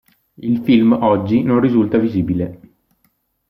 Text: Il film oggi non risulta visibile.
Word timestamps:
Il 0.39 0.63
film 0.63 0.93
oggi 0.93 1.43
non 1.43 1.59
risulta 1.59 1.99
visibile. 1.99 2.59